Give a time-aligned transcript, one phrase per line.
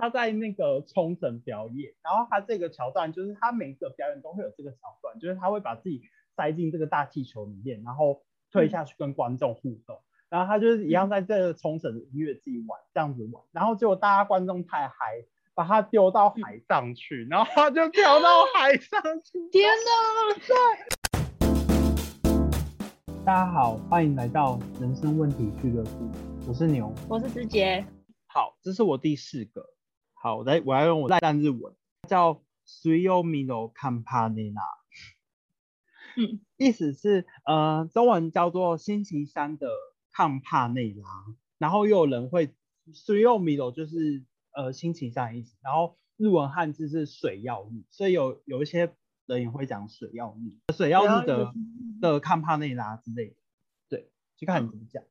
[0.00, 6.00] 他在那个冲绳表演，然后他这个桥段就是他每一个表演都会有这个桥段，就是他会把自己
[6.34, 10.00] 塞进这个大气球里面，然后推下去跟观众互动，
[10.30, 19.50] 然后他就是一样在这个冲绳的音乐自己玩这样子玩，然后结果大家观众太嗨，把他丢到海上去，然后他就跳到海上去。
[19.52, 20.40] 天哪！
[23.26, 26.10] 大家好，欢迎来到人生问题俱乐部，
[26.48, 26.90] 我是牛。
[27.06, 27.84] 我是直杰，
[28.28, 29.62] 好，这是我第四个。
[30.22, 31.74] 好，我来我要用我赖单日文，
[32.06, 34.52] 叫 Suyomi no Campanella，
[36.14, 39.70] 嗯，意思是呃中文叫做星期三的
[40.12, 41.08] 康帕内拉，
[41.56, 42.54] 然后又有人会
[42.92, 44.22] Suyomi no 就是
[44.52, 48.94] 呃星期三的意思，然后日文汉字是水曜日，所以有有一些
[49.24, 51.54] 人也会讲水曜日，水曜日的
[52.02, 53.36] 的康帕内拉之类的，
[53.88, 55.02] 对，就看你怎么讲。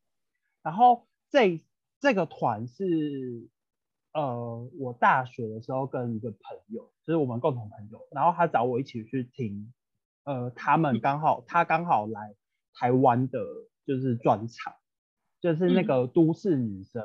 [0.62, 1.60] 然后这
[2.00, 3.50] 这个团是
[4.14, 9.74] 呃我大学的时候跟一个朋友，就是我们共同朋友，然后他找我一起去听，
[10.24, 12.36] 呃他们刚好他刚好来
[12.74, 13.40] 台湾的
[13.86, 14.74] 就是专场，
[15.42, 17.04] 就是那个都市女生。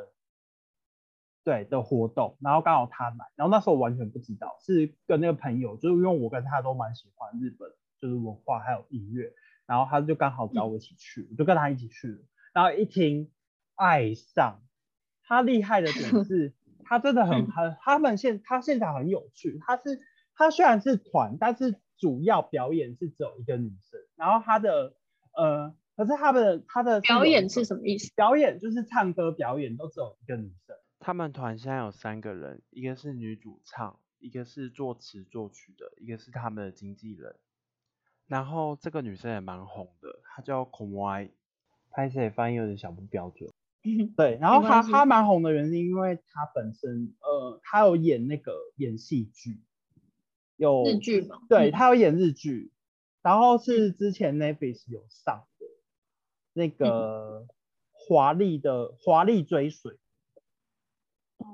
[1.46, 9.30] 对的活动，然后刚好他来，然后那时候我完全不知道，是跟那个朋友，就是因为我跟他都蛮喜欢日本就是文化还有音乐，
[9.66, 12.18] 然后他就刚好找我一起去，我就跟他一起去了，
[12.54, 13.30] 然后一听
[13.74, 14.62] 爱上，
[15.22, 20.00] 他厉害的点是，他真的很很，他们现他现场很有趣，他是
[20.34, 24.94] 他虽然是团，但是主要表演是只有一个女生，然后他的
[25.36, 28.12] 呃，可是他的他的表演是什么意思？
[28.14, 30.76] 表演就是唱歌表演都只有一个女生。
[31.00, 37.36] 他们团现在有三个人，一个是女主唱，一个是作词作曲的，一个是他们的经纪人。
[38.26, 41.30] 然后这个女生也蛮红的，她叫 Komai，
[41.90, 43.50] 拍摄翻译有点小不标准。
[44.16, 44.92] 对，然后她没关系。
[44.92, 49.60] 她蛮红的原因是因为他本身呃，他有演那个演戏剧，
[50.56, 51.38] 有日剧吗？
[51.48, 52.72] 对，他有演日剧，
[53.22, 55.66] 然后是之前 Netflix 有上的
[56.54, 57.46] 那个
[57.92, 59.98] 华丽的华丽追随，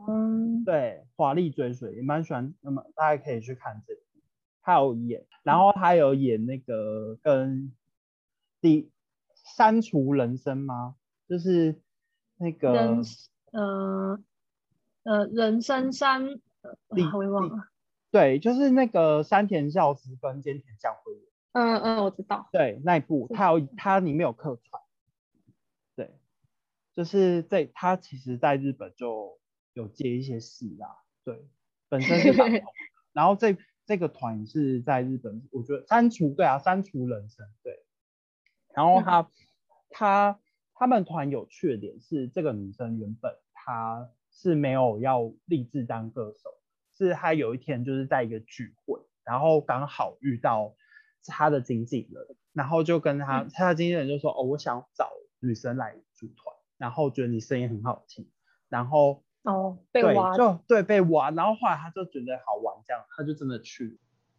[0.08, 4.00] 嗯，对，华丽追随也蛮喜欢，那么大家可以去看这个，
[4.62, 7.72] 他有演，然后他有演那个跟
[8.60, 8.88] 第
[9.56, 10.94] 删除人生吗？
[11.28, 11.80] 就是
[12.40, 13.02] 那个人
[13.52, 14.18] 呃
[15.04, 16.24] 呃人生三，
[16.62, 17.68] 呃第我也忘了。
[18.10, 21.12] 对，就是那个山田孝之跟菅田将晖，
[21.52, 22.48] 嗯嗯，我知道。
[22.50, 23.34] 对那一部，是。
[23.34, 24.82] 他有他里面有客串，
[25.94, 26.18] 对，
[26.94, 29.38] 就是在他其实在日本就
[29.74, 30.88] 有接一些戏啦，
[31.24, 31.46] 对，
[31.90, 32.32] 本身是
[33.12, 37.84] 然后这这个团是在日本，我觉得删除对啊，删除人生对，
[38.74, 39.28] 然后他、
[39.90, 40.40] 他
[40.80, 46.48] 他们团有趣的点是，这个女生原本她是没有要立志当歌手，
[46.90, 50.74] 是她有一天就是在一个聚会，然后刚好遇到
[51.26, 52.24] 她的经纪人，
[52.54, 58.30] 然后就跟他，嗯他的经纪人就说，哦，我想找女生来组团，然后觉得你声音很好听，
[58.70, 60.34] 然后哦，被对，挖。
[60.34, 63.96] 就对被挖，然后后来他就觉得好玩，这样他就真的去了。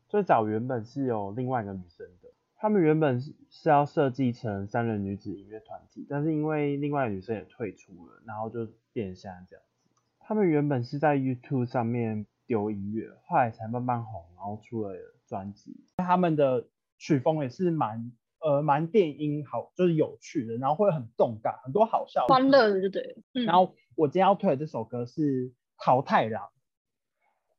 [0.09, 2.20] 最早原本是有另外一个女生的，
[2.61, 9.89] 他们原本是是要设计成三人女子音乐团体，但是因为另外女生也退出了，然后就变成现在这样子。
[10.19, 14.95] 他们原本是在 YouTube 上面丢音乐，后来才慢慢红，然后出了
[15.25, 15.75] 专辑。
[15.97, 16.67] 他们的
[16.99, 22.31] 曲风也是蛮呃蛮电音好，就是有趣的，然后会很动感，很多好笑的。
[22.31, 23.15] 欢乐的就对了。
[23.33, 25.49] 嗯，然后我今天要推的这首歌是
[25.79, 26.43] 《淘太郎》，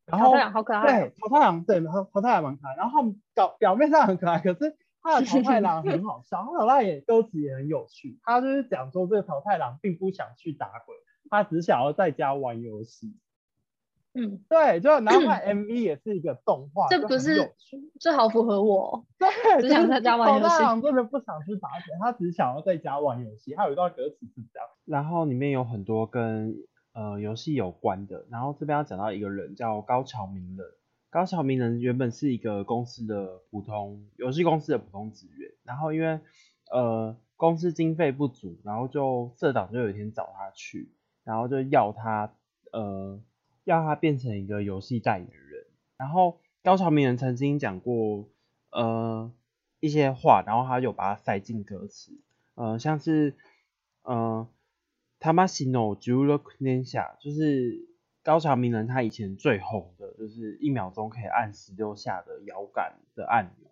[0.07, 10.95] 然后桃太郎好可爱哦对，淘太郎对，桃桃太郎蛮可爱，然后他们表表面上很可爱，可是他的桃太郎很 好笑，他桃太郎也歌词也很有趣，他就是讲说这个桃太郎并不想去打鬼，
[11.29, 13.17] 他只想要在家玩游戏。
[14.15, 19.05] 嗯，对，就然后他 MV 也是一个动画，这不是有趣这好符合我哦。
[19.19, 19.29] 对，
[19.63, 23.55] 只想在家玩游戏桃太郎真的不想去打鬼，他只想要在家玩游戏。
[23.55, 24.69] 他有一段歌词是这样。
[24.85, 26.55] 然后里面有很多跟
[26.93, 30.67] 呃游戏有关的，然后这边要讲到一个人叫高桥名人。
[31.13, 36.19] 高桥名人原本是一个公司的普通游戏公司的普通职员，然后因为
[36.71, 40.91] 呃公司经费不足，然后就社长就有一天找他去，
[41.23, 42.35] 然后就要他
[42.73, 43.21] 呃
[43.65, 45.67] 要他变成一个游戏代言人。
[45.99, 48.27] 然后高桥名人曾经讲过
[48.71, 49.31] 呃
[49.81, 52.19] 一些话，然后他就把它塞进歌词，
[52.55, 53.37] 呃像是
[54.03, 54.49] 呃。
[55.25, 57.87] 他妈西诺九六年下，就是
[58.23, 63.69] 高桥名人他以前最红的，就是一秒钟可以按十六下的摇杆的按钮，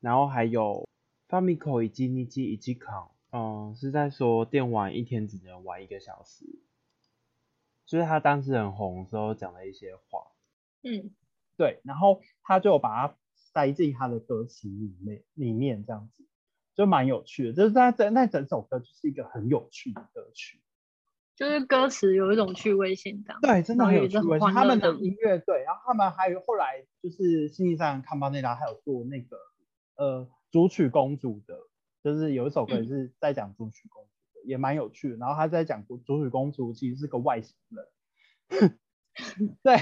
[0.00, 0.86] 然后还有
[1.28, 6.44] Famicom 以及 Niji 以及 Con，嗯，是在说电玩一天只能玩一个小时，
[7.86, 10.32] 就是他当时很红的时候讲的一些话。
[10.82, 11.10] 嗯，
[11.56, 16.24] 对，然后他就把它塞进他的歌词里面，里面这样子
[16.74, 17.52] 就蛮有趣的。
[17.54, 20.60] 就是那整那整首歌就是一个很有趣的歌曲。
[21.38, 23.24] 就是歌词有一种趣味性。
[23.40, 24.50] 对，真的很有趣味性。
[24.50, 29.36] 他们的音音乐对，然后他们还有后来就是星期三康巴内拉还有做那个
[29.94, 31.56] 呃主曲公主的，
[32.02, 35.16] 就是有一首歌也是在讲主曲公主的，也蛮有趣的。
[35.18, 37.54] 然后他在讲主曲公主其实是个外星
[38.50, 38.78] 人，
[39.62, 39.76] 对，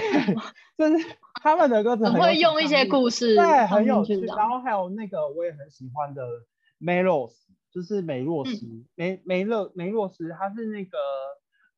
[0.77, 4.21] 就是他们的歌词很会用一些故事，对，很有趣。
[4.21, 6.23] 然后还有那个我也很喜欢的
[6.77, 10.99] 梅洛斯，就是梅洛斯梅梅勒梅洛斯，他是那个。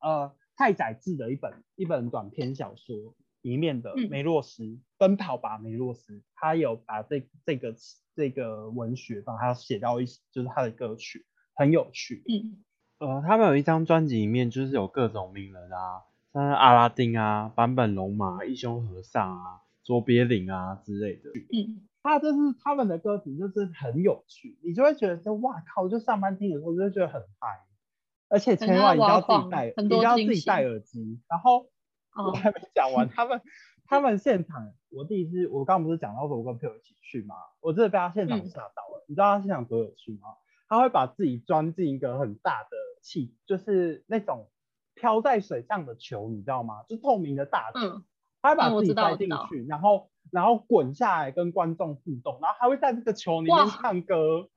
[0.00, 4.62] 呃，太宰治的一本一本短篇小说里面的梅洛斯
[4.98, 7.74] 《奔跑吧梅洛斯》，他有把这这个
[8.14, 11.24] 这个文学把它写到一，就是他的歌曲
[11.54, 12.22] 很有趣。
[12.28, 12.62] 嗯，
[12.98, 21.30] 呃，他们有一张专辑里面就是有各种名人啊，像阿拉丁啊、坂本龙马、一休和尚啊、卓别林啊之类的。
[21.52, 27.60] 嗯，他就是他们的歌词就是很有趣，你就会觉得说哇靠，就上班听的时候就会觉得很嗨。
[28.30, 31.20] 而且千万你要自己戴，你要自己戴耳机。
[31.28, 31.66] 然后
[32.26, 33.42] 我还没讲完，他们
[33.84, 37.34] 他们现场，我第一次我刚刚不是讲到说我跟朋友一起去吗？
[37.60, 39.04] 我真的被他现场吓到了。
[39.08, 40.28] 你知道他现场多有趣吗？
[40.68, 42.68] 他会把自己装进一个很大的
[43.02, 44.48] 气，就是那种
[44.94, 46.84] 飘在水上的球，你知道吗？
[46.88, 47.80] 就透明的大球，
[48.40, 54.48] 他会把自己塞进去，然后然后滚下来跟观众互动，然后还会在这个球里面唱歌。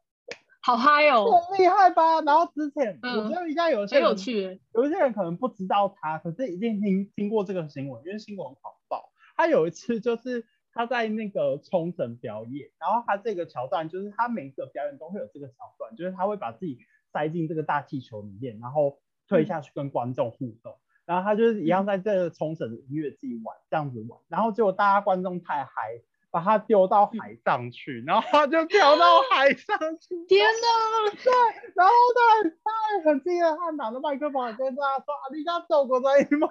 [0.66, 2.22] 好嗨哦，很厉害吧？
[2.22, 9.12] 然后之前我觉得应该有些有趣，有一些人可能不知道他，可是一定听听过这个新闻，因为新闻好爆。
[9.36, 16.78] 他有一次就是他在那个冲绳表演，然后他这个桥段就是他每个表演都会有这个桥段，就是他会把自己
[17.12, 26.00] 塞进这个大气球里面，然后推下去跟观众互动，然后他就是一样在这个冲绳的音乐季玩这样子玩，然后结果大家观众太嗨。
[26.34, 30.16] 把它丢到海上去，然后他就跳到海上去。
[30.28, 31.12] 天哪！
[31.24, 31.32] 对，
[31.76, 36.48] 然后他他很惊讶，他拿着麦克风跟大家说：“啊，你家走过来吗？”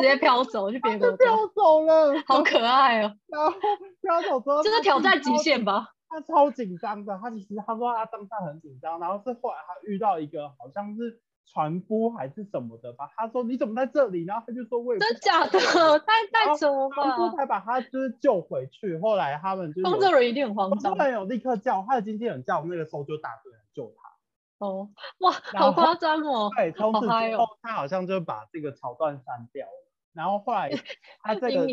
[0.00, 3.12] 直接飘走就别国，飘走了，好可爱哦。
[3.28, 3.52] 然后
[4.00, 5.90] 飘走之后， 这是挑战极限吧？
[6.08, 11.20] 他超紧张的，他其实他说他当下很紧张，然后是后来他遇到一个好像是。
[11.46, 13.08] 传播还是什么的吧？
[13.16, 14.24] 他说你怎么在这里？
[14.24, 15.58] 然后他就说我也真假的，
[16.00, 16.96] 太太什么吧？
[16.96, 18.98] 传播才把他就是救回去。
[18.98, 24.66] 后来他们就工作人员一定很慌张，工作人员有立刻叫他的经纪人叫那个搜救大队来救他。
[24.66, 26.50] 哦，哇，好夸张哦！
[26.56, 29.86] 对，从此之后他好像就把这个桥段删掉了。
[30.14, 30.70] 然后后来
[31.22, 31.66] 他这个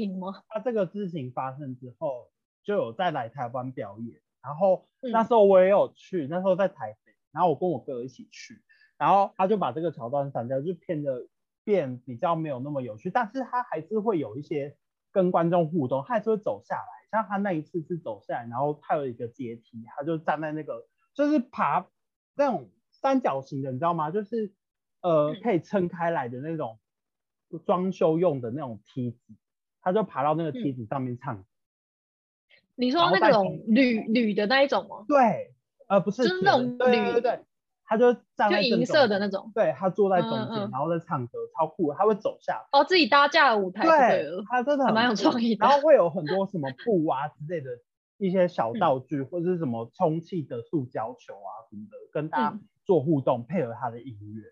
[0.49, 2.29] 他这个事情发生之后，
[2.63, 4.21] 就有再来台湾表演。
[4.43, 8.61] 然后那时候我也有去，那时候在台北，然后我跟我哥一起去。
[8.97, 11.27] 然后他就把这个桥段删掉，就变得
[11.63, 14.77] 变比较没有那么有趣，但是他还是会有一些
[15.11, 16.87] 跟观众互动，他还是会走下来。
[17.11, 21.87] 像他那一次是走下来，然后他有一个阶梯，他就站在那个就是爬
[22.35, 24.09] 那种三角形的，你知道吗？
[24.09, 24.51] 就是
[25.01, 26.79] 呃可以撑开来的那种
[27.65, 29.19] 装修用的那种梯子，
[29.81, 31.45] 他就爬到那个梯子上面唱。
[32.75, 35.05] 你说那种铝铝的那一种吗？
[35.07, 35.53] 对，
[35.87, 37.39] 呃不是，就是那种铝，对对。
[37.85, 41.93] 他就站在银色的那种，对他坐在中间，然后在唱歌，超酷。
[41.93, 45.65] 他会走下，哦，自己搭架的舞台，对，他真的蛮有创意的。
[45.65, 47.69] 然后会有很多什么布啊之类的
[48.17, 54.43] 一些小道具，或者是什么充气的塑胶球啊什么的，跟大家做互动，配合他的音乐。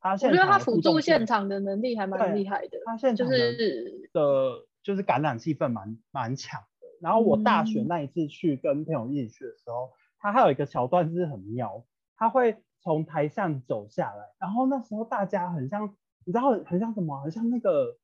[0.00, 2.78] 他我觉得他辅助现场的能力还蛮厉害的。
[2.84, 6.86] 他现场就是的，就是感染气氛蛮蛮强的。
[7.00, 11.84] 然后我大学那一次去跟朋友一起去的时候，他还有一个桥段是很妙。
[12.16, 15.94] 他会从台上走下来，然后那时候大家很像，
[16.24, 17.20] 你知道很像什么？
[17.20, 17.96] 很像那个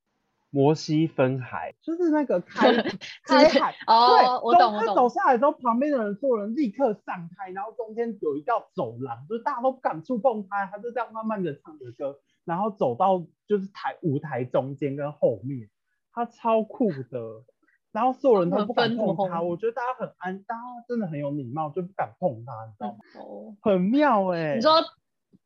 [0.51, 2.73] 摩西分海，就是那个开
[3.25, 3.75] 开海。
[3.87, 4.87] 哦，我懂我懂。
[4.87, 15.71] 他走下来之后，旁边的人所有人立刻散开，然后中间有一道走廊，就是大家都不敢触碰他，他就这样慢慢的唱着歌，然后走到就是台舞台中间跟后面，
[16.13, 17.45] 他超酷的。
[17.93, 22.99] 然后所有人都不敢碰他，我觉得大家很安，大家真的很有礼貌，就不敢碰他，你知道吗？
[23.21, 24.55] 哦，很妙哎。
[24.57, 24.73] 你说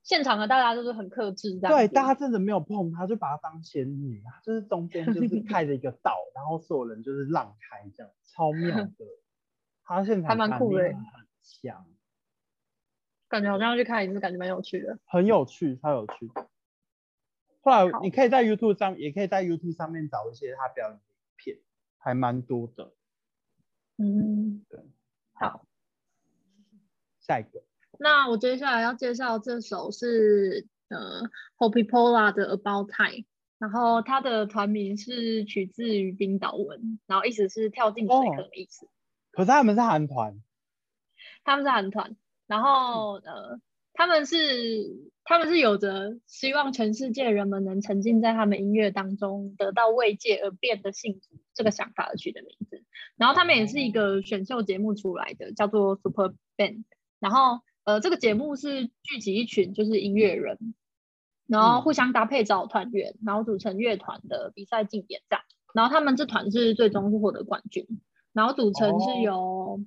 [0.02, 8.90] 现场的大家都是很克制，对，大家真的没有碰他，就把他当仙女啊，就是中间就是 开着一个道，然后所有人就是让开这样，超妙的。
[9.84, 10.96] 他现场还蛮酷的，很
[11.42, 11.86] 强。
[13.28, 14.98] 感觉好像要去看一次，感觉蛮有趣的。
[15.04, 16.30] 很有趣，超有趣。
[17.60, 21.56] 后来你可以在 YouTube 上，也可以在 YouTube 上面找一些他表演的影片。
[21.98, 22.92] 还蛮多的，
[23.98, 24.80] 嗯，对，
[25.32, 25.66] 好，
[27.20, 27.62] 下一个，
[27.98, 31.22] 那我接下来要介绍这首是呃
[31.58, 33.24] Hopi Pola 的 About Time，
[33.58, 38.88] 然后它的团名是取自于冰岛文，然后意思是跳进水哦坑的意思。
[39.32, 40.42] 可是他们是韩团，
[41.44, 43.60] 他们是韩团，然后呃，
[43.96, 44.36] 他们是
[45.24, 52.84] 他们是有着希望全世界人们能沉浸在他们音乐当中，得到慰藉而变得幸福这个想法而取的名字。
[53.16, 56.84] 然后他们也是一个选秀节目出来的，叫做 Super Band。
[57.18, 60.74] 然后呃，这个节目是聚集一群就是音乐人，
[61.46, 65.44] 然后互相搭配找团员，然后组成乐团的比赛竞演这样。
[65.72, 67.86] 然后他们这团是最终是获得冠军，
[68.32, 69.80] 然后组成是哦由、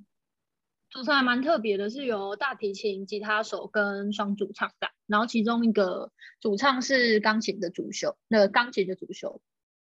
[0.90, 9.42] 组成还蛮特别的，是由大提琴、吉他手跟双主唱的，然后其中一个主唱是钢琴的主修，那个钢琴的主修，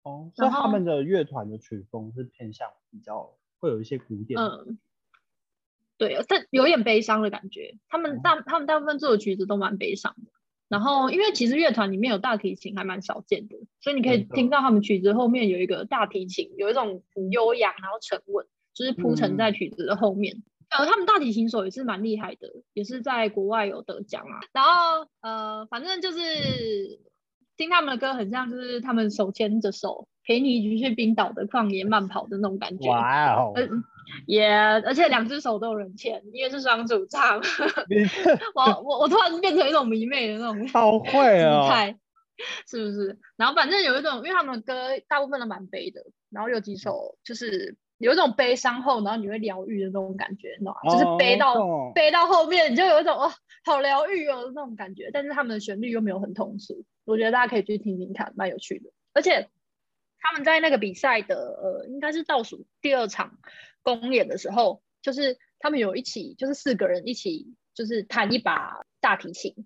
[0.04, 4.78] 哦，所以他们的乐团的曲风是偏向比较会有一些古典，嗯，
[5.98, 7.78] 对，但有点悲伤的感觉。
[7.90, 10.32] 他们大他们大部分做的曲子都蛮悲伤的。
[10.70, 20.42] 然后，因为其实乐团里面有大提琴还蛮少见的，所以你可以听到他们曲子后面有一个大提琴，有一种很悠扬然后沉稳，就是铺陈在曲子的后面。
[20.78, 24.42] 呃，他们大提琴手也是蛮厉害的，也是在国外有得奖啊。
[24.52, 27.00] 然后呃，反正就是
[27.58, 32.90] 听他们的歌，很像就是他们手牵着手陪你一起去冰岛的旷野慢跑的那种感觉。
[32.90, 33.68] 哇哦，呃，
[34.26, 37.40] 也、而且两只手都有人牵，因为是双主唱。
[37.90, 37.98] 你
[38.56, 41.98] 我我我突然变成一种迷妹的那种好会姿哦，态，
[42.68, 43.20] 是不是？
[43.38, 44.74] 然后反正有一种，因为他们的歌
[45.08, 46.02] 大部分都蛮悲的，
[46.32, 50.92] 然后有几首就是有一种悲伤后，然后你会疗愈的那种感觉，你懂吗？
[50.92, 53.32] 就是悲到、哦悲到后面，你就有一种哦，
[53.64, 55.10] 好疗愈哦的那种感觉。
[55.14, 58.90] 但是他们的旋律又没有很通俗，我觉得大家可以去听听看，蛮有趣的。
[59.14, 59.50] 而且
[60.20, 63.38] 他们在那个比赛的呃，应该是倒数第二场
[63.82, 69.66] 公演的时候，就是他们有一起，就是四个人一起，就是弹一把大提琴，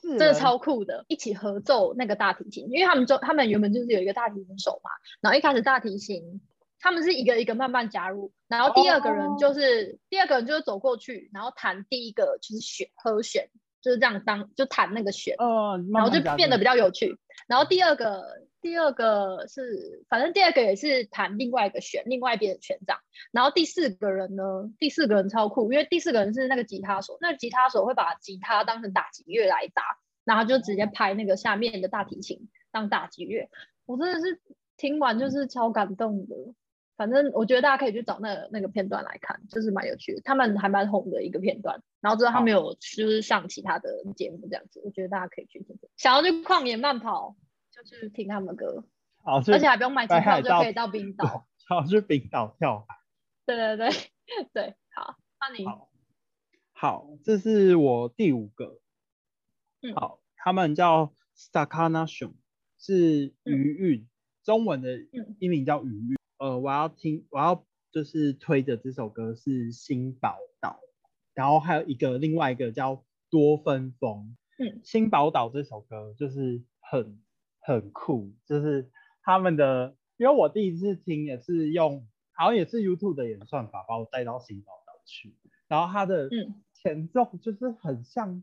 [0.00, 6.40] 是这个超酷的，一起合奏那个大提琴，因为他们就他们原本就是有一个大提琴手嘛，然后一开始大提琴
[6.82, 13.48] 他们是一个一个慢慢加入，然后第二个人就是、第二个人就是走过去，然后弹第一个就是弦和弦，
[13.80, 17.16] 就是这样当就弹那个弦，呃，然然后就变得比较有趣。
[17.46, 18.24] 然后第二个
[18.60, 23.00] 第二个是反正第二个也是弹另外一个弦，另外一边的弦这样。
[23.30, 29.84] 然后第四个人呢，第四个人超酷，因为第四个人是那个吉他手，那个吉他手会把吉他当成打击乐来打，
[30.24, 33.48] 然后就直接拍那个下面的大提琴当打击乐。
[33.86, 34.40] 我真的是
[34.76, 36.34] 听完就是超感动的。
[36.96, 40.20] 反正我觉得大家可以去找那个那个片段来看，就是蛮有趣的。
[40.22, 45.88] 他们还蛮红的一个片段，然后之后他们有就是上其他的节目这样子，我觉得大家可以去听听。
[45.96, 47.36] 想要去旷野慢跑，
[47.70, 48.84] 就去听他们的歌，
[49.24, 51.48] 好，而且还不用买机票就可以到冰岛。
[51.68, 52.96] 想要去冰岛跳海。
[53.46, 53.90] 对对对
[54.52, 55.88] 对， 好，那你好
[56.72, 58.80] 好，这是我第五个。
[59.80, 62.34] 嗯好，他们叫 Stakana s h o n
[62.78, 64.08] 是嗯鱼韵，
[64.44, 66.16] 中文的嗯英名叫鱼韵。
[66.42, 70.70] 呃，我要听，我要就是推的这首歌是《新宝岛》，
[71.34, 72.96] 然后还有一个另外一个叫
[73.30, 74.36] 《多芬风》。
[74.64, 77.22] 嗯，新宝岛这首歌就是很
[77.60, 78.90] 很酷，就是
[79.22, 85.36] 他们的，因为我第一次听也是用，好像也是 YouTube 的演算法把我带到新宝岛去，
[85.68, 88.42] 然后它的嗯前奏就是很像，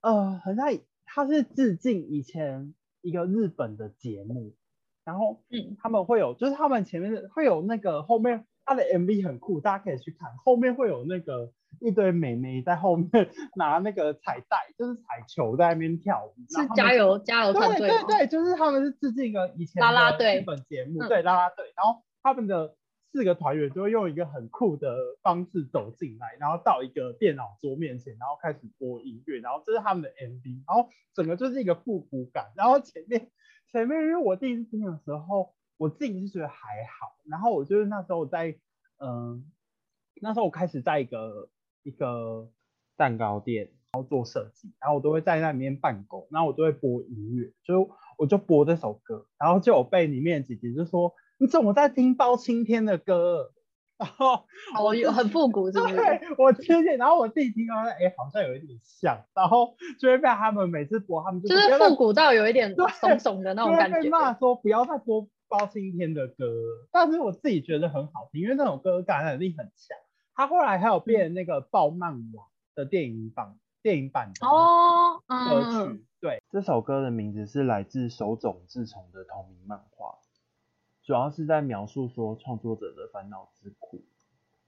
[0.00, 0.66] 呃，很像
[1.04, 4.56] 它是致敬以前一个日本的节目，
[5.04, 5.76] 然后嗯。
[5.82, 13.08] 他们会有，就是他们前面的会有那个后面他的 MV 很酷，大家可以去看，后面会有那个一堆美眉在后面
[13.56, 17.98] 拿那个彩带，就是彩球在那边跳舞，是加油加油团对队对？
[17.98, 21.08] 对对，就是他们是致敬一个以前啦啦队的日本节目，嗯。
[21.08, 22.76] 对啦啦队，然后他们的
[23.12, 33.30] 四个团员就会用一个很酷的方式走进来，然后到一个电脑桌面前，然后开始播音乐，然后这是他们的 MV，然后整个就是一个复古感，然后前面
[33.72, 38.56] 前面因为我第一次听的时候，我自己是觉得还好，然后我就是那时候在
[38.98, 39.50] 嗯、
[40.20, 41.48] 那时候我开始在一个
[41.82, 42.50] 一个
[42.96, 43.70] 蛋糕店。
[43.92, 53.50] 然后做设计，然后我都会在那里面办公，然后我都会播音乐，就我就播这首歌，然后就有被里面的姐姐就说你怎么在听包青天的歌？
[54.00, 54.42] 然后
[54.82, 55.94] 我，有很复古是不是？
[55.94, 64.08] 对我听见，然后我自己听到，哎，好像有一点像，然后就会被他们每次播，他们就就是复古到有一点对怂怂的那种感觉。
[64.08, 66.46] 骂说不要再播包青天的歌，
[66.90, 69.98] 但是我自己觉得很好听，因为那首歌感染力很强。
[70.34, 80.14] 他后来还有变那个爆漫网的电影版电影版的哦，歌曲，嗯，对，这首歌的名字是来自手冢治虫的同名漫画，
[81.10, 84.00] 主要是在描述说创作者的烦恼之苦，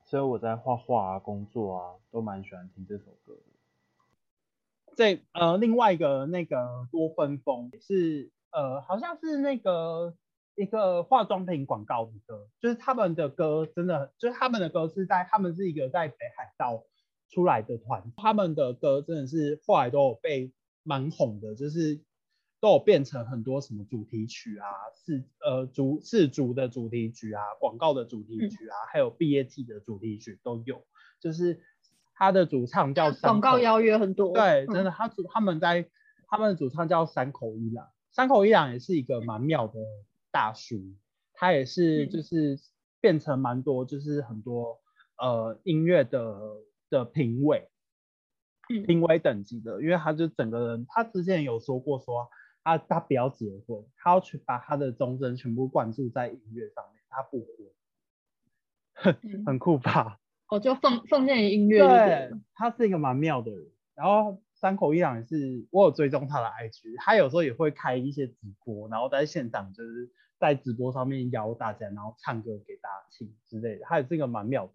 [0.06, 3.42] 所以我在画画啊、工作啊都蛮喜欢听这首歌的。
[4.96, 10.16] 这呃另外一个那个多分风是呃，好像是那个
[10.56, 16.82] 一个化妆品广告的歌，就是他们的歌真的，就是他们的歌是在他们是一个在北海道
[17.30, 22.00] 出来的团，他们的歌真的是后来都有被蛮红的，就是
[22.62, 30.86] 都有变成很多什么主题曲啊，是呃主是主的主题曲啊，广告的主题曲啊，还有毕业季的主题曲都有，
[31.18, 31.60] 就是
[32.14, 34.74] 他的主唱叫广告邀约很多，对，嗯。
[34.74, 35.88] 真的，他主他们在
[36.28, 39.80] 他们的主唱叫山口一郎，山口一郎也是一个蛮妙的
[40.30, 40.94] 大叔，
[41.34, 42.10] 他也是嗯。
[42.10, 42.60] 就是
[43.00, 44.78] 变成蛮多就是很多
[45.18, 46.38] 呃音乐的
[46.88, 47.68] 的评委，
[48.72, 48.84] 嗯。
[48.84, 52.28] 评委等级的，因为他就整个人，他之前有说过说
[52.64, 60.18] 他他不要结婚，他要去把他的忠贞全部灌注在音乐上面，他不婚，嗯很酷吧？
[60.48, 63.70] 我 就奉奉献于音乐就对他是一个蛮妙的人。
[63.94, 73.84] 然后山口一郎也是，我有追踪他的 IG，他有时候也会开一些直播，然后在现场就是在直播上面邀大家，然后唱歌给大家听之类的。
[73.84, 74.72] 他也是一个蛮妙的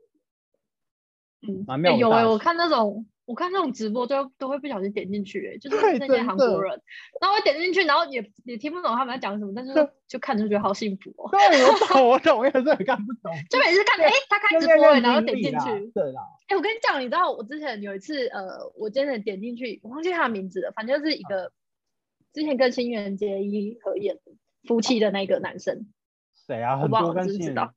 [1.41, 2.25] 人，嗯，蛮哎有哎。
[2.27, 6.81] 我看那种我看那种直播都都会不小心点进去、哎，就是那些韩国人，
[7.19, 11.29] 然后我点进去，然后也也听不懂他们在讲什么，但是就就看着就觉得好幸福哦。
[11.29, 13.29] 对，我 懂，我懂，我也是很看不懂。
[13.49, 21.51] 就每次看，哎、他开直播了，然后点进去，对啦，哎、我跟你讲，你知道我之前有一次，呃，我真的点进去，我忘记他的名字了，反正就是一个
[22.31, 24.17] 之前跟新垣结衣合演
[24.63, 25.85] 夫妻的那个男生，
[26.47, 26.79] 谁啊？
[26.81, 27.73] 我不知道很多我知不知道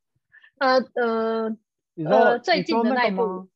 [0.59, 1.57] 呃呃，
[2.09, 3.49] 呃最近的那一部？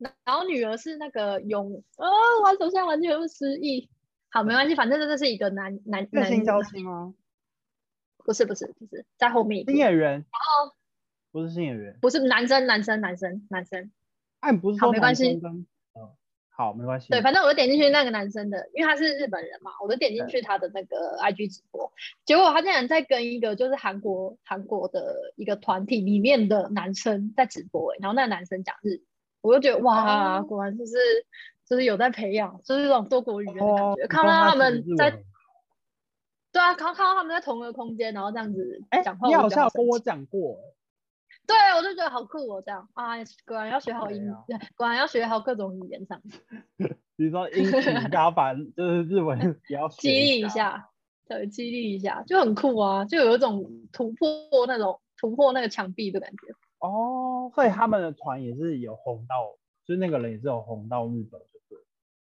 [0.00, 2.06] 然后女儿是那个永，哦，
[2.44, 3.88] 我手下完全又失忆。
[4.30, 7.14] 好，没关系，反正这是一个男男男，月薪娇妻吗？
[8.24, 10.24] 不是不是不是，在后面新演员。
[11.32, 11.98] 不是新演员。
[12.00, 13.90] 不是男生男生男生男生，
[14.40, 15.40] 哎，你不是说好没关系？
[15.44, 15.66] 嗯，
[16.48, 17.08] 好，没关系。
[17.08, 21.92] 对，反正我就点进去那个男生的，因为他是日本人嘛，我就点进去他的那个 IG 直播，
[22.24, 29.04] 结果他竟然在跟一个就是韩国韩国的一个团体里面的男生在直播、欸，然后那个男生讲日语，
[29.42, 30.94] 我就觉得哇，哦果然就是
[31.68, 35.10] 就是有在培养，就是这种多国语言的感觉，看到他们在
[36.52, 40.58] 对啊，看看到他们在同一个空间，然后这样子哎讲话，你好像有跟我讲过，
[41.46, 43.14] 对，我就觉得好酷哦，这样啊，
[43.46, 46.20] 果然要学好英，对啊果然要学好各种语言上。
[47.16, 47.70] 比如说英语，
[48.10, 50.48] 然后把就是日文 也要激励一下。
[50.48, 50.88] 下，
[51.28, 56.36] 对，激励一下，就很酷啊，就有一种突破那种突破那个墙壁的感觉。
[56.78, 61.78] 哦，所以他们的团也是有红到，就是那个人也是有红到日本，就对。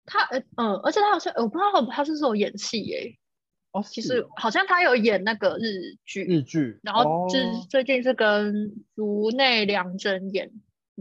[0.07, 3.17] 他呃嗯，而且他好像我不知道他是不是有演戏耶，
[3.73, 10.51] 哦，其实好像他有演那个日剧，日剧，然后就是哦最近是跟竹内良真演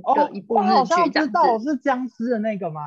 [0.04, 1.72] 哦的一部我好像知道子。
[1.72, 2.82] 是僵尸的那个吗？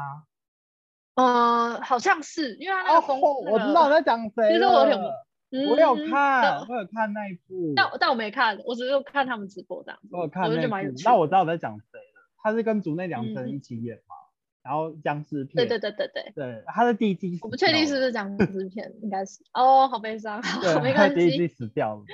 [1.14, 14.16] 呃，好像是因为他那哦个风，，我知道你在讲谁其实我有了，嗯我有看，我有看那一部，但但我没看，我只是看他们直播这样子，我有看那部，那我知道我在讲谁了，他是跟竹内良真嗯一起演嘛，
[14.62, 16.32] 然后僵尸片，对对对对对。
[16.34, 20.40] 对，他的第一季我不确定是不是僵尸 片，应该是哦，好悲伤，
[20.82, 22.04] 没关他第一季，死掉了，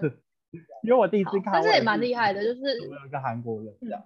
[0.82, 4.02] 因为我第一次看，但是也蛮厉害的，就是我有一个韩国人这样，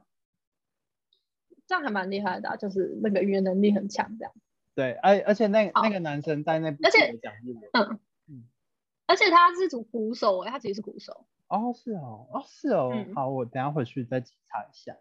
[1.69, 4.33] 这样还蛮厉害的啊、就是那个语言能力很强这样。
[4.75, 7.13] 对，而而且那好那个男生在那部而且
[7.73, 8.01] 嗯，
[9.11, 11.27] 而且他是主鼓手哎、他其实是鼓手。
[11.49, 14.29] 哦是哦，哦是哦，嗯好，我等下回去再查
[14.63, 14.97] 一下。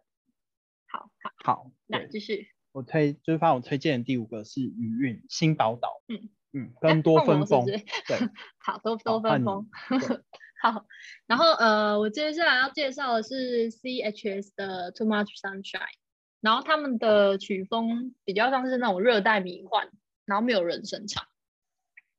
[0.88, 2.48] 好好，好，那继续。
[2.72, 7.78] 我推就是发我推荐的第五个是余韵新宝岛，嗯嗯，哎跟多换我分风，对，
[8.58, 10.24] 好，多多好换你分风。
[10.62, 10.86] 好，
[11.28, 15.94] 然后呃，我接下来要介绍的是 CHS 的 Too Much Sunshine，
[16.42, 19.90] 然后他们的曲风比较像是那种热带迷幻，
[20.26, 21.28] 然后没有人声唱，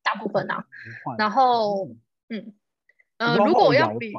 [0.03, 0.65] 大部分啊。
[1.17, 1.87] 然后
[2.29, 2.53] 嗯
[3.19, 4.13] 嗯，呃，如果我要比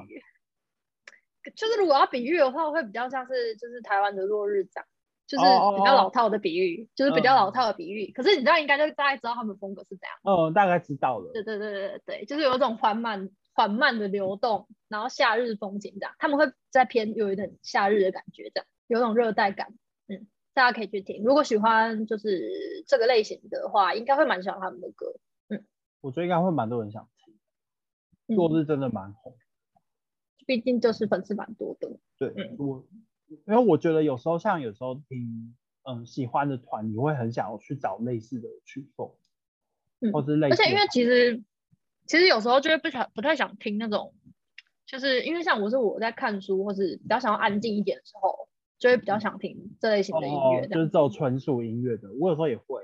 [1.56, 4.84] 就是如果要比喻的话，会比较像是就是台湾的落日长，
[5.26, 8.12] 就是哦比较哦老套的比喻，就是比较老嗯套的比喻。
[8.12, 10.18] 可是你知道应该就大概知道他们风格是怎样。
[10.22, 19.74] 嗯，大概知道了，对对对对对，就是有一种缓慢缓慢的流动，然后夏日风景这样，他们会在偏有一点夏日的感觉，这样有一种热带感。
[20.06, 25.12] 嗯，大家可以去听，如果喜欢就是这个类型的话，应该会蛮喜欢他们的歌。
[26.02, 27.34] 我觉得应该会蛮多人想听，
[28.26, 29.34] 嗯，落日真的蛮红。
[30.44, 31.88] 毕竟就是粉丝蛮多的。
[32.18, 32.84] 对、嗯我，
[33.46, 39.12] 因为我觉得有时候像有时候听嗯喜欢的团，你会很想要去找类似的曲风，
[40.00, 41.42] 嗯或是类似的，而且因为其实
[42.06, 44.12] 其实有时候就会不想不太想听那种，
[44.84, 48.48] 就是因为像我是我在看书或是比较想要安静一点的时候，
[48.80, 50.66] 就会比较想听这类型的音哦乐。
[50.66, 52.82] 就是这种纯属音乐的，我有时候也会。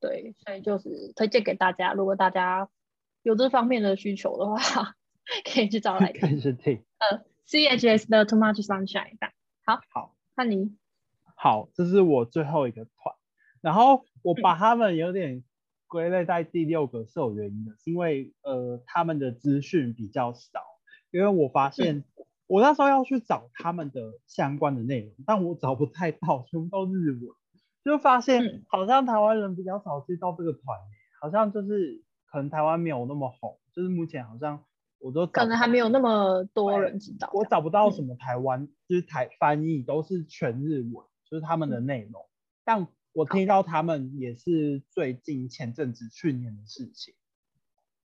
[0.00, 2.68] 对，所以就是推荐给大家，如果大家
[3.22, 4.94] 有这方面的需求的话，
[5.52, 6.20] 可以去找来 听。
[6.20, 6.84] 可以去听。
[6.98, 9.16] 呃，CHS 的 Too Much Sunshine。
[9.64, 10.76] 好，好，看你。
[11.36, 13.14] 好，这是我最后一个团，
[13.60, 15.44] 然后我把他们有点
[15.86, 20.60] 归类在第六个是有原因的，是因为呃他们的资讯比较少，
[21.10, 22.04] 因为我发现
[22.46, 27.20] 我那时候要去找他们的相关的内容，但我找不太到，全部都日文，
[27.88, 30.78] 就发现嗯好像台湾人比较少知道这个团，
[31.20, 34.62] 好像就是可能台湾没有那么红，就是目前好像
[34.98, 37.30] 我都可能还没有那么多人知道。
[37.32, 42.24] 我找不到什嗯么台湾、就是台翻译都是全日文，就是他们的内容。
[42.64, 47.14] 但我听到他们也是最近前阵子去年的事情。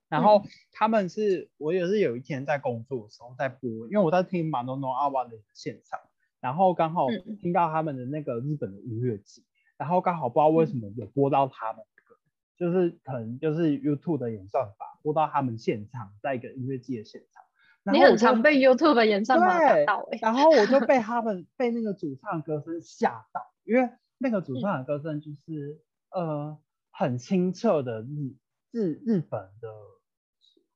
[0.09, 5.99] 然后他们是我也是有一天在工作的时候在播，因为我在听马诺诺阿瓦的现场，
[6.39, 9.43] 然后刚好嗯听到他们的那个日本的音乐季，
[9.77, 12.17] 然后刚好不知道为什么有播到他们的歌，
[12.57, 17.43] 就是可能就是 YouTube 的演算法播到他们现场，在一个音乐季的现场。
[17.85, 25.81] 然你很常被 YouTube 的演算法打到哎、然后我就被 他们被那个主唱歌声吓到，因为那个主唱的歌声就是、
[26.11, 26.59] 呃
[26.95, 28.37] 很清澈的日
[28.71, 29.69] 日日本的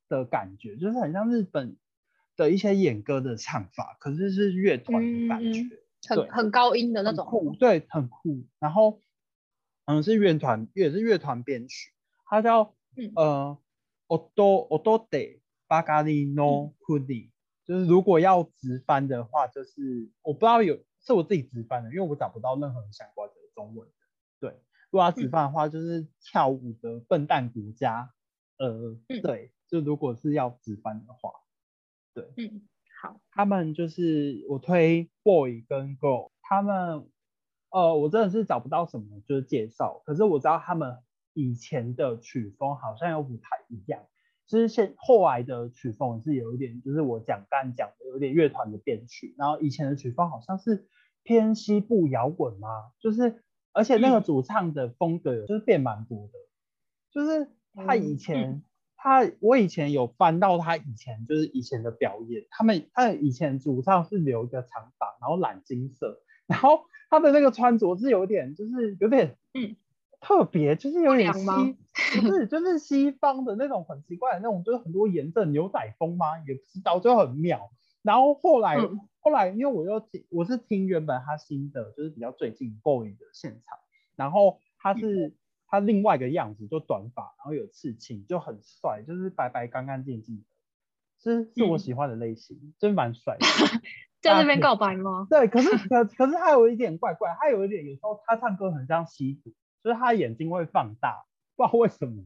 [0.08, 1.76] 的感觉，就是很像日本
[2.34, 5.68] 的一些演歌的唱法，可是是乐团的感觉，嗯嗯。
[5.68, 7.26] 对很很高音的那种。
[7.26, 8.44] 酷，对，很酷。
[8.58, 9.00] 然后
[9.86, 11.92] 嗯是乐团也是乐团编曲，
[12.26, 13.58] 它叫嗯呃
[14.08, 17.30] Odo Odo de Bagari no 嗯 Kudi，、
[17.64, 23.94] 就是如果要直翻的话，就是我不知道有是我自己直翻的，因为我找不到任何相关的中文的。
[24.40, 24.50] 对，
[24.90, 28.12] 如果要直嗯翻的话，就是跳舞的笨蛋国家。
[28.58, 31.30] 呃，嗯对，就如果是要直翻的话，
[32.14, 32.66] 嗯，
[33.06, 37.06] 好，他们就是我推 boy 跟 girl，他们
[37.70, 40.96] 呃我真的是找不到什么就是介绍，可是我知道他们
[41.32, 44.02] 以前的曲风好像又不太一样，
[44.48, 50.88] 就是现后来的曲风是有一点就是我讲刚讲的有点乐团的编曲，然后以前的曲风好像是
[51.22, 54.24] 偏西部摇滚嘛，就是而且那个嗯。
[54.24, 56.32] 主唱的风格就是变蛮多的，
[57.12, 58.18] 就是他以嗯。
[58.18, 58.64] 前。
[58.96, 66.80] 他我以前有翻到他以前就是以前的表演，他们他以前主唱是留一个长发，然后染金色，然后
[67.10, 69.76] 他的那个穿着是有点就是有点嗯
[70.20, 71.46] 特别，就是有点西
[72.20, 76.38] 不是就是西方的那种很奇怪的那种，就是很多颜色牛仔风吗？
[76.46, 77.70] 也不知道，就很妙。
[78.02, 83.78] 然后后来、嗯后来因为我又听我是听原本他新的就是比较最近 boy 的现场，
[84.16, 85.34] 然后他是。
[85.68, 90.44] 他另外一个样子，就短发，然后有刺青，就很帅，就是白白干干净净的，
[91.18, 93.46] 是是我嗯喜欢的类型，真蛮帅的。
[94.22, 95.26] 在那边告白吗？
[95.30, 99.52] 对，可是 可可是他有一点怪怪，他有一点有时候他唱歌很像吸毒，
[99.84, 101.24] 就是他眼睛会放大，
[101.54, 102.24] 不知道为什么，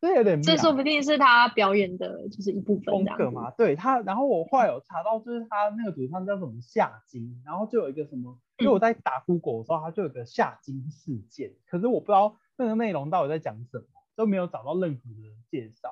[0.00, 2.84] 这有点妙这说不定是他表演的就是一部分。
[2.86, 3.50] 风格嘛。
[3.50, 15.88] 对他，然后我后来有查到，就是他那个主唱叫什么夏金，然后就有一个什么，因为我在打 Google 的时候，他就有个夏金事件，可是我不知道那个内容到底在讲什么，都没有找到任何的介绍，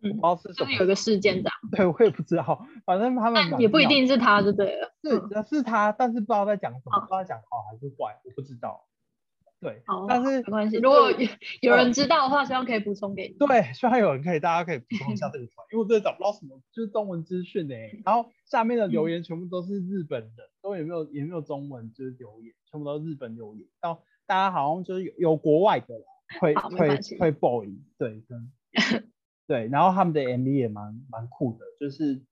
[0.00, 0.78] 我不知嗯，道是什么就是。
[0.78, 4.94] 有一个事件这样，对，我也不知道，反正他们也不一定是他就对了。
[5.02, 8.84] 嗯是是他，但是不知道在讲什么，哦不知道在讲好还是坏，我不知道。
[9.60, 10.76] 对，好，但是没关系。
[10.76, 11.18] 如果有
[11.62, 13.34] 有人知道的话，希望可以补充给你。
[13.44, 17.90] 对，希望有人可以，大家可以补充一下这个团，因为我真的找不到什么就是中文资讯哎。
[18.04, 23.66] 然后下面的嗯留言全部都是日本人，都也没有也没有中文就是留言，全部都是日本留言。
[23.80, 26.04] 到大家好像就是有有国外的啦，
[26.38, 28.52] 推推好没关系推 boy，对跟
[29.48, 32.22] 对，然后他们的 MV 也蛮蛮酷的，就是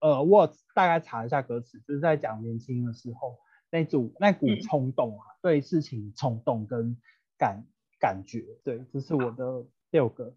[0.00, 3.38] 呃我大概查一下歌词，就是在讲年轻的时候
[3.70, 6.96] 那组那股嗯冲动啊，对事情冲动跟
[7.38, 7.64] 感
[8.00, 10.34] 感觉，对，这是我的六个。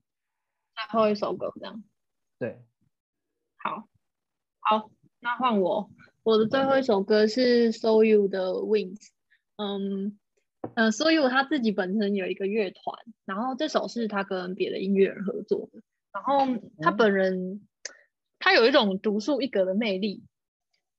[0.75, 1.83] 最后一首歌这样。
[2.37, 2.63] 对，
[3.57, 3.87] 好，
[4.59, 5.89] 好，那换我。
[6.21, 9.09] 我的最后一首歌是 So You 的 Wings。
[9.55, 10.19] 嗯，
[10.75, 15.81] 呃，So You 他自己本身有一个乐团，然后这首是他跟别的音乐人合作的。
[16.13, 16.45] 然后
[16.81, 17.67] 他本人，
[18.39, 20.23] 他有一种独树一格的魅力。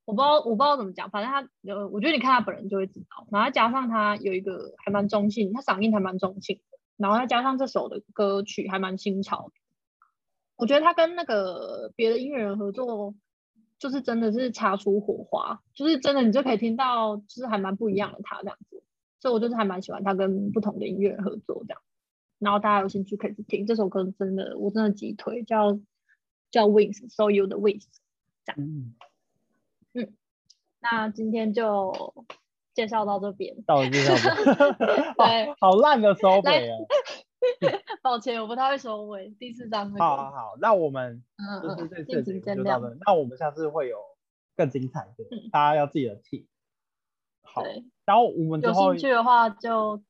[0.04, 3.26] 我不知道，我不知道怎么讲，反正他，呃，我觉得你看他本人就会知道。
[3.30, 9.52] 然后加上他有一个还蛮中性，他嗓音还蛮中性的，然后再加上这首的歌曲还蛮新潮的。
[10.56, 13.14] 我觉得他跟那个别的音乐人合作，
[13.78, 18.82] 就是真的是擦出火花，就是真的你就可以听到，就是还蛮不一样的他这样子。
[19.20, 21.80] 所以我就是还蛮喜欢他跟不同的音乐人合作这样。
[22.38, 25.78] 然后大家有兴趣可以去听这首歌，真的我真的极推，叫
[26.50, 27.86] 叫 Wings，So You 的 Wings
[28.44, 28.94] 这样。
[29.92, 30.14] 嗯，
[30.80, 32.14] 那今天就
[32.74, 33.62] 介绍到这边。
[33.66, 34.14] 到了介绍，
[35.18, 36.78] 对好好烂的收尾啊。
[38.02, 39.34] 抱歉，我不太会收尾。
[39.38, 43.98] 第四章那好好，好，那我们嗯就是嗯，敬这次就到这，那我们下次会有
[44.56, 46.46] 更精彩的，嗯大家要记得听。
[47.58, 50.02] 好，对，然后我们之有后兴趣的话就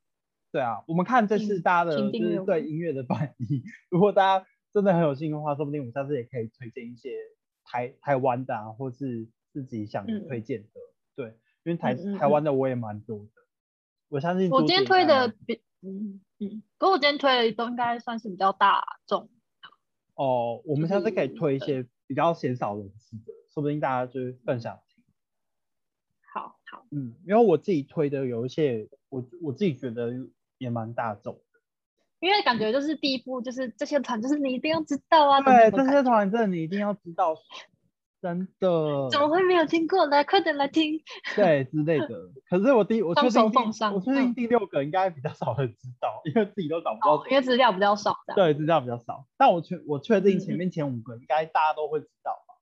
[0.52, 7.10] 对啊，我们看这次大家的请就是订阅我们对音乐的反应，如果大家真的很有兴趣的话，说不定我们下次也可以推荐一些
[7.64, 10.68] 台台湾的啊，或是自己想嗯推荐的。
[11.16, 11.26] 对，
[11.64, 13.30] 因为台嗯嗯台湾的我也蛮多的，
[14.08, 19.28] 我相信我今天推的比嗯嗯，可我今天推的都应该算是比较大众。
[20.14, 24.87] 哦，我们下次可以推一些比较鲜少人知的，说不定大家就是更想听。
[26.90, 30.12] 嗯，因为我自己推的有一些，我我自己觉得
[30.58, 31.40] 也蛮大众的。
[32.20, 35.40] 因为感觉就是第一步就是这些团，就是你一定要知道啊。
[35.40, 37.36] 对，这些团真的你一定要知道，
[38.20, 39.08] 真的。
[39.10, 40.04] 怎么会没有听过？
[40.06, 41.00] 来，快点来听。
[41.36, 42.08] 对之类的。
[42.50, 43.44] 可是我第我确定
[43.94, 48.36] 我确定嗯第六个应该比较少人知道，因为自己都找不到哦，因为资料比较少，这样。
[48.36, 49.26] 对资料比较少。
[49.36, 52.54] 但我确我确定前面前五个应该大家都会知道吧？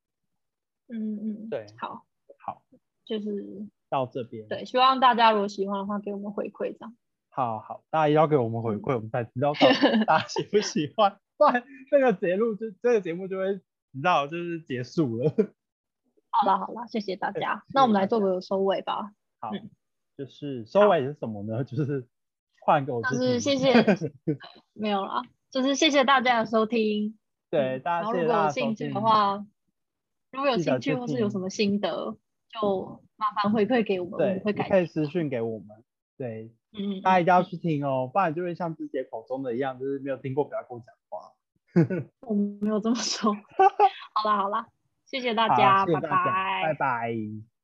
[0.88, 2.04] 嗯嗯，对好，
[2.38, 2.62] 好，
[3.06, 6.94] 就是到这边，对，希望大家如果喜欢的话，给我们回馈这样。
[7.30, 9.52] 好好，大家也要给我们回嗯馈，我们才知道
[10.06, 13.60] 大家喜不喜欢， 不然这个节目就这个节目就会
[13.92, 15.30] 你知道就是结束了。
[16.30, 17.64] 好了好了，谢谢大家。
[17.72, 19.12] 那我们来做个收尾吧。
[19.40, 19.70] 好嗯，
[20.16, 21.64] 就是收尾是什么呢？
[21.64, 22.06] 就是
[22.60, 23.40] 换给我自就是。
[23.40, 23.72] 谢谢
[24.74, 27.18] 没有了，就是谢谢大家的收听。
[27.50, 29.46] 对，嗯大然后如果有兴趣的话，
[30.32, 32.16] 如果有兴趣或是有什么心得，
[32.48, 34.86] 就麻烦回馈给我们，我对们，会你可以。
[34.86, 35.68] 私讯给我们。
[36.18, 41.32] 对，嗯，大家一定要去听哦，不然就会像自己口中的一样，就是没有听过，不要跟我讲话。
[42.26, 43.32] 我没有这么说。
[44.14, 44.66] 好啦好啦，
[45.04, 46.74] 谢谢大家，拜谢谢大家，拜拜。
[46.74, 47.55] 拜。